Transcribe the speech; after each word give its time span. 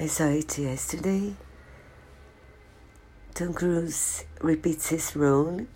I 0.00 0.06
saw 0.06 0.28
it 0.28 0.56
yesterday. 0.56 1.34
Tom 3.34 3.52
Cruise 3.52 4.24
repeats 4.40 4.88
his 4.88 5.14
role. 5.14 5.66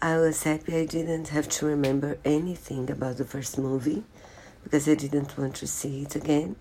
I 0.00 0.16
was 0.16 0.44
happy 0.44 0.74
I 0.78 0.86
didn't 0.86 1.28
have 1.28 1.46
to 1.50 1.66
remember 1.66 2.16
anything 2.24 2.90
about 2.90 3.18
the 3.18 3.26
first 3.26 3.58
movie 3.58 4.04
because 4.64 4.88
I 4.88 4.94
didn't 4.94 5.36
want 5.36 5.56
to 5.56 5.66
see 5.66 6.04
it 6.04 6.16
again. 6.16 6.56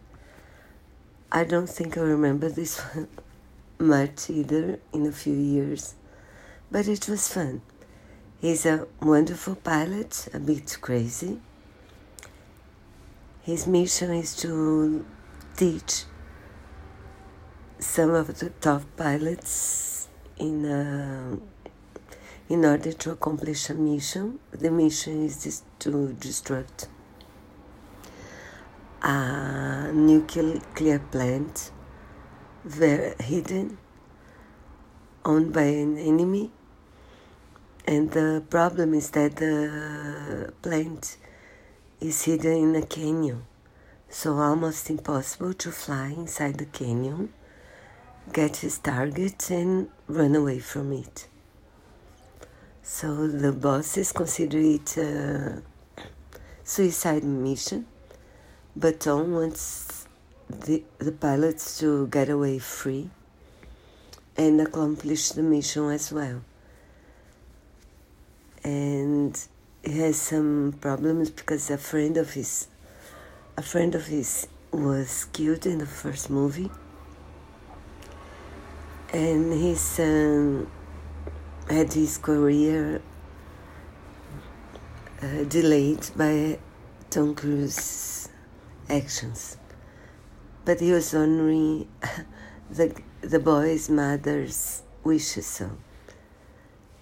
I 1.32 1.46
don't 1.46 1.70
think 1.70 1.98
I 1.98 2.02
remember 2.02 2.50
this 2.50 2.80
one 2.80 3.08
much 3.80 4.30
either 4.30 4.82
in 4.92 5.06
a 5.06 5.14
few 5.14 5.36
years, 5.36 5.96
but 6.70 6.90
it 6.90 7.08
was 7.08 7.34
fun. 7.34 7.62
He's 8.42 8.66
a 8.66 8.88
wonderful 9.02 9.56
pilot, 9.56 10.28
a 10.34 10.40
bit 10.40 10.78
crazy. 10.82 11.40
His 13.44 13.68
mission 13.68 14.12
is 14.12 14.36
to 14.42 15.06
teach 15.56 16.04
some 17.80 18.12
of 18.12 18.40
the 18.40 18.50
top 18.50 18.84
pilots 18.98 20.08
in 20.38 20.66
uh, 20.66 21.38
in 22.50 22.66
order 22.66 22.92
to 22.92 23.12
accomplish 23.12 23.70
a 23.70 23.74
mission. 23.74 24.40
The 24.52 24.72
mission 24.72 25.26
is 25.26 25.64
to 25.80 25.90
destruct 26.20 26.88
a 29.02 29.92
nuclear 29.94 31.00
plant 31.12 31.72
very 32.66 33.16
hidden, 33.24 33.78
owned 35.24 35.54
by 35.54 35.64
an 35.64 35.98
enemy. 35.98 36.52
And 37.88 38.12
the 38.12 38.44
problem 38.50 38.94
is 38.94 39.10
that 39.12 39.38
the 39.38 40.54
plant 40.62 41.18
is 42.00 42.24
hidden 42.24 42.54
in 42.54 42.76
a 42.76 42.86
canyon, 42.86 43.44
so 44.10 44.38
almost 44.38 44.90
impossible 44.90 45.54
to 45.54 45.72
fly 45.72 46.08
inside 46.08 46.58
the 46.58 46.66
canyon, 46.66 47.34
get 48.34 48.58
his 48.58 48.78
target, 48.80 49.50
and 49.50 49.90
run 50.08 50.36
away 50.36 50.60
from 50.60 50.92
it. 50.94 51.28
So 52.84 53.28
the 53.28 53.52
bosses 53.52 54.12
consider 54.12 54.60
it 54.60 54.98
a 54.98 55.62
suicide 56.64 57.24
mission, 57.24 57.86
but 58.76 59.00
Tom 59.00 59.34
wants 59.34 60.08
the, 60.50 60.84
the 60.98 61.12
pilots 61.12 61.80
to 61.80 62.08
get 62.08 62.30
away 62.30 62.60
free 62.60 63.10
and 64.38 64.62
accomplish 64.62 65.30
the 65.30 65.44
mission 65.44 65.90
as 65.90 66.12
well. 66.12 66.42
And 68.64 69.40
he 69.84 70.00
has 70.00 70.20
some 70.20 70.76
problems 70.82 71.30
because 71.30 71.70
a 71.70 71.78
friend 71.78 72.18
of 72.18 72.34
his 72.34 72.68
a 73.58 73.62
friend 73.62 73.94
of 73.96 74.08
his 74.08 74.48
was 74.72 75.26
killed 75.34 75.66
in 75.66 75.80
the 75.80 75.86
first 75.86 76.30
movie 76.30 76.72
and 79.14 79.54
his 79.54 80.00
um, 80.00 80.70
had 81.70 81.94
his 81.94 82.18
career 82.18 83.02
uh, 85.22 85.44
delayed 85.46 86.10
by 86.16 86.60
Tom 87.10 87.36
Cruise's 87.36 88.30
actions. 88.90 89.58
But 90.66 90.80
he 90.80 90.92
was 90.92 91.14
honoring 91.14 91.88
the 92.70 92.96
the 93.22 93.40
boy's 93.40 93.90
mother's 93.90 94.84
wishes 95.04 95.48
so. 95.48 95.72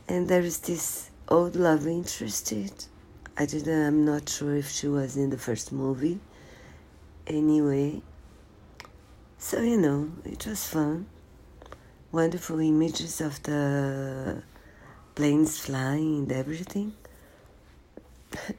And 0.08 0.30
there 0.30 0.42
is 0.42 0.60
this 0.60 1.12
old 1.28 1.56
love 1.56 1.86
interested. 1.86 2.72
I 3.38 3.46
didn't 3.46 3.86
I'm 3.86 4.06
not 4.06 4.30
sure 4.30 4.56
if 4.56 4.70
she 4.70 4.88
was 4.88 5.18
in 5.18 5.30
the 5.30 5.38
first 5.38 5.72
movie. 5.72 6.20
Anyway 7.28 8.02
so 9.40 9.62
you 9.62 9.78
know 9.78 10.10
it 10.26 10.48
was 10.48 10.68
fun 10.68 11.06
wonderful 12.12 12.60
images 12.60 13.22
of 13.22 13.42
the 13.44 14.42
planes 15.16 15.60
flying 15.60 16.20
and 16.20 16.32
everything. 16.32 16.94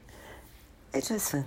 It 0.91 1.07
was 1.11 1.29
fun 1.29 1.45